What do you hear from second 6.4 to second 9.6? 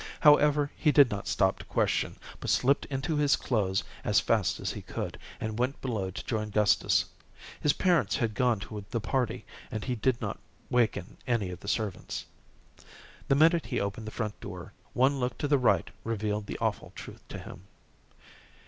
Gustus. His parents had gone to the party,